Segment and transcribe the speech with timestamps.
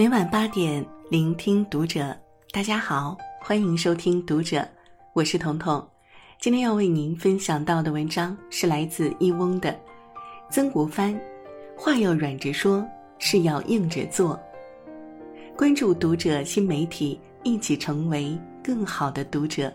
[0.00, 2.16] 每晚八点，聆听读者。
[2.52, 4.56] 大家好，欢迎收听《读者》，
[5.12, 5.86] 我是彤彤。
[6.40, 9.68] 今天要为您分享到的文章是来自一翁的
[10.48, 11.14] 《曾国藩》，
[11.76, 12.82] 话要软着说，
[13.18, 14.40] 事要硬着做。
[15.54, 19.70] 关注《读者》新媒体，一起成为更好的读者。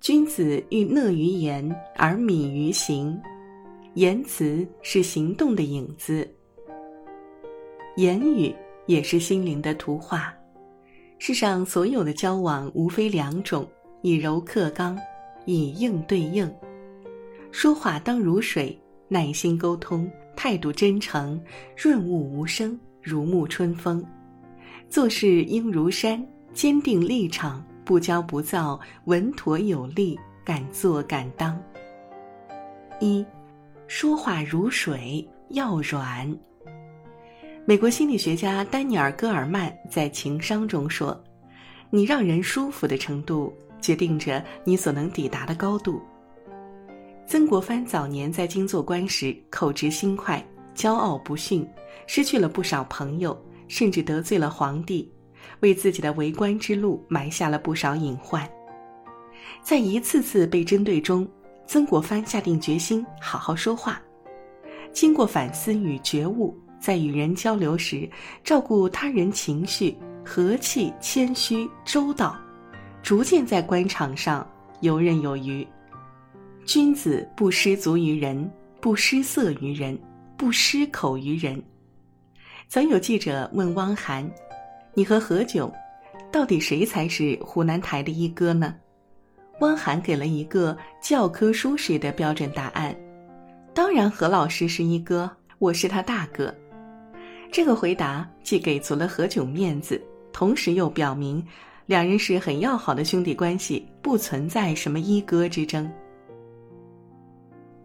[0.00, 1.64] 君子欲讷于言
[1.94, 3.16] 而敏于行，
[3.94, 6.28] 言辞是行动的影子。
[8.00, 8.54] 言语
[8.86, 10.34] 也是心灵的图画。
[11.18, 13.68] 世上所有的交往无非两种：
[14.00, 14.98] 以柔克刚，
[15.44, 16.50] 以硬对硬。
[17.52, 21.38] 说话当如水，耐心沟通，态度真诚，
[21.76, 24.02] 润物无声，如沐春风；
[24.88, 31.62] 做事应如山，坚定立场，不骄不躁，稳妥有力，敢做敢当。
[32.98, 33.22] 一，
[33.86, 36.34] 说话如水，要软。
[37.70, 41.16] 美国心理学家丹尼尔·戈尔曼在《情商》中说
[41.88, 46.02] ：“你让人舒服的程度，决定着你所能抵达的高度。”
[47.28, 51.64] 曾国藩早年在京做官时，口直心快，骄傲不驯，
[52.08, 55.08] 失去了不少朋友，甚至得罪了皇帝，
[55.60, 58.44] 为自己的为官之路埋下了不少隐患。
[59.62, 61.24] 在一次次被针对中，
[61.68, 64.02] 曾国藩下定决心好好说话。
[64.92, 66.52] 经过反思与觉悟。
[66.80, 68.08] 在与人交流时，
[68.42, 69.94] 照顾他人情绪，
[70.24, 72.34] 和气、谦虚、周到，
[73.02, 74.48] 逐渐在官场上
[74.80, 75.66] 游刃有余。
[76.64, 78.50] 君子不失足于人，
[78.80, 79.98] 不失色于人，
[80.36, 81.62] 不失口于人。
[82.66, 84.28] 曾有记者问汪涵
[84.94, 85.70] ：“你和何炅，
[86.32, 88.74] 到底谁才是湖南台的一哥呢？”
[89.60, 92.96] 汪涵给了一个教科书式的标准答案
[93.74, 96.54] ：“当然，何老师是一哥，我是他大哥。”
[97.52, 100.00] 这个回答既给足了何炅面子，
[100.32, 101.44] 同时又表明
[101.86, 105.90] 两人是很要好的兄弟关系，不存在什么一哥之争。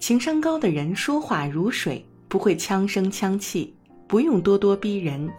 [0.00, 3.72] 情商高的人说话如水，不会枪声枪气，
[4.08, 5.32] 不用咄咄逼人，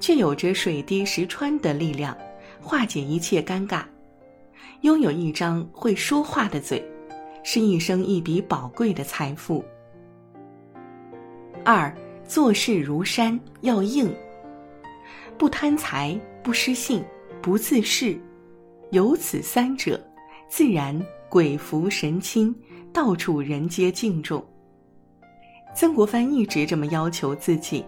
[0.00, 2.16] 却有着水滴石穿的力量，
[2.62, 3.82] 化解一切尴尬。
[4.80, 6.82] 拥有一张会说话的嘴，
[7.42, 9.62] 是一生一笔宝贵的财富。
[11.62, 11.94] 二。
[12.26, 14.12] 做事如山，要硬。
[15.38, 17.04] 不贪财，不失信，
[17.40, 18.18] 不自恃，
[18.90, 20.02] 有此三者，
[20.48, 22.54] 自然鬼服神亲，
[22.92, 24.44] 到处人皆敬重。
[25.74, 27.84] 曾国藩一直这么要求自己。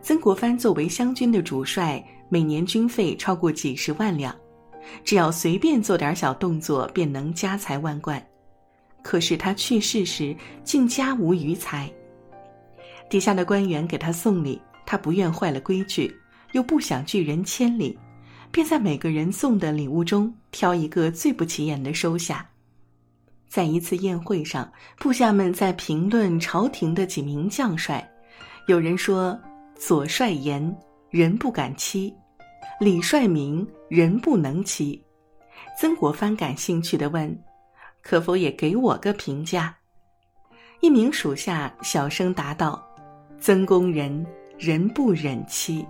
[0.00, 4.34] 曾国藩作为湘军的主帅，每年军费超过几十万两，
[5.04, 8.20] 只要随便做点小动作，便能家财万贯。
[9.02, 10.34] 可是他去世时，
[10.64, 11.92] 竟家无余财。
[13.12, 16.18] 底下的官员给他送礼，他不愿坏了规矩，
[16.52, 17.98] 又不想拒人千里，
[18.50, 22.48] 便在每个人送的礼物中挑一个最不起眼的收下。
[23.46, 28.02] 在一次宴会上，部下们在评论朝廷的几名将帅，
[28.66, 29.38] 有人说
[29.76, 30.74] ：“左帅严，
[31.10, 32.10] 人不敢欺；
[32.80, 35.04] 李帅明，人不能欺。”
[35.78, 37.38] 曾国藩感兴趣地问
[38.00, 39.76] ：“可否也给我个评价？”
[40.80, 42.82] 一名属下小声答道。
[43.44, 44.24] 曾公人，
[44.56, 45.84] 人不忍欺。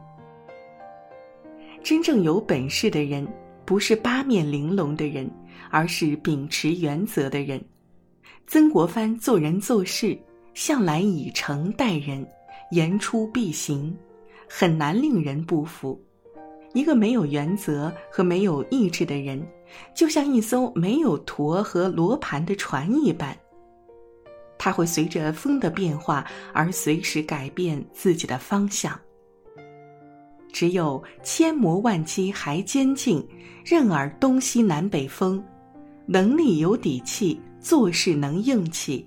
[1.82, 3.28] 真正有本事的人，
[3.66, 5.30] 不是八面玲珑的人，
[5.70, 7.62] 而是秉持原则的人。
[8.46, 10.18] 曾国藩做人做事，
[10.54, 12.26] 向来以诚待人，
[12.70, 13.94] 言出必行，
[14.48, 16.02] 很难令人不服。
[16.72, 19.46] 一个没有原则和没有意志的人，
[19.94, 23.36] 就像一艘没有舵和罗盘的船一般。
[24.64, 28.96] 他会随着风的变化而随时改变自己的方向。
[30.52, 33.26] 只有千磨万击还坚劲，
[33.64, 35.42] 任尔东西南北风，
[36.06, 39.04] 能力有底气，做事能硬气，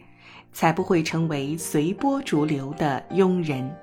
[0.51, 3.74] 才不会成为随波逐流的庸人。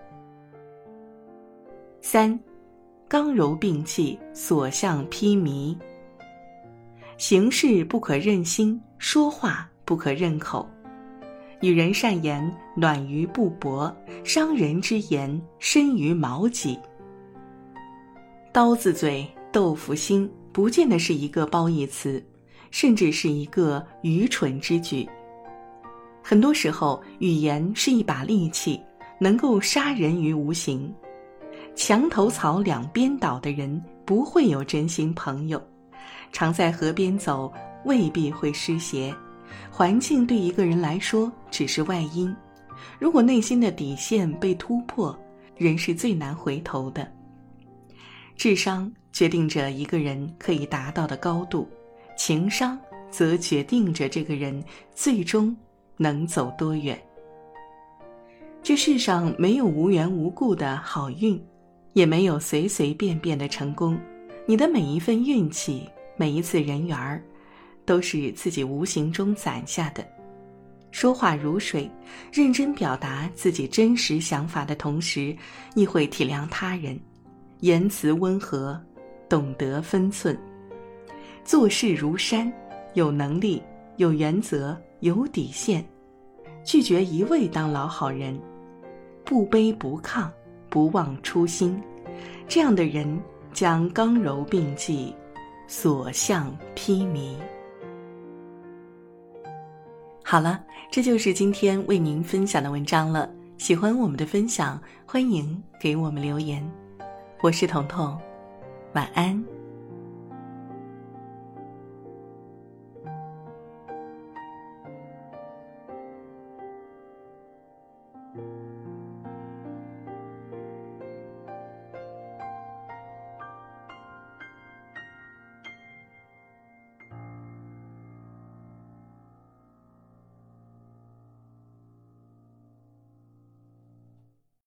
[2.02, 2.38] 三，
[3.08, 5.74] 刚柔并济，所向披靡。
[7.16, 10.68] 行事不可任心，说话不可任口。
[11.62, 13.94] 与人善言，暖于布帛；
[14.24, 16.76] 伤人之言，深于矛戟。
[18.52, 22.20] 刀子嘴豆腐心，不见得是一个褒义词，
[22.72, 25.08] 甚至是一个愚蠢之举。
[26.20, 28.80] 很多时候，语言是一把利器，
[29.20, 30.92] 能够杀人于无形。
[31.76, 35.62] 墙头草两边倒的人，不会有真心朋友。
[36.32, 37.52] 常在河边走，
[37.84, 39.14] 未必会湿鞋。
[39.70, 42.34] 环境对一个人来说只是外因，
[42.98, 45.18] 如果内心的底线被突破，
[45.56, 47.10] 人是最难回头的。
[48.36, 51.68] 智商决定着一个人可以达到的高度，
[52.16, 52.78] 情商
[53.10, 54.62] 则决定着这个人
[54.94, 55.56] 最终
[55.96, 57.00] 能走多远。
[58.62, 61.40] 这世上没有无缘无故的好运，
[61.92, 63.98] 也没有随随便便的成功。
[64.46, 67.22] 你的每一份运气，每一次人缘儿，
[67.84, 70.04] 都是自己无形中攒下的。
[70.90, 71.90] 说话如水，
[72.30, 75.34] 认真表达自己真实想法的同时，
[75.74, 77.00] 亦会体谅他人，
[77.60, 78.78] 言辞温和，
[79.26, 80.38] 懂得分寸，
[81.44, 82.52] 做事如山，
[82.92, 83.62] 有能力，
[83.96, 85.82] 有原则，有底线，
[86.62, 88.38] 拒绝一味当老好人，
[89.24, 90.28] 不卑不亢，
[90.68, 91.82] 不忘初心，
[92.46, 93.18] 这样的人
[93.54, 95.14] 将刚柔并济，
[95.66, 97.34] 所向披靡。
[100.32, 100.58] 好了，
[100.90, 103.28] 这就是今天为您分享的文章了。
[103.58, 106.66] 喜欢我们的分享，欢迎给我们留言。
[107.42, 108.18] 我是彤彤，
[108.94, 109.44] 晚安。